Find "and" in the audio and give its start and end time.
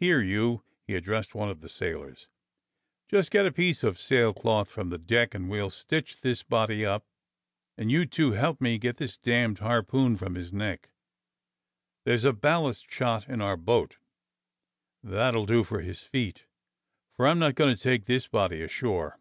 5.36-5.48, 7.78-7.88